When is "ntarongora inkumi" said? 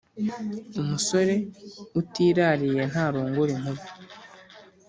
2.91-3.83